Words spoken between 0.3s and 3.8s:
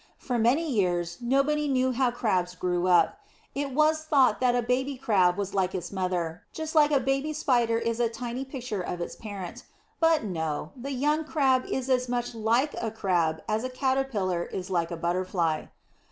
many years nobody knew how Crabs grew up. It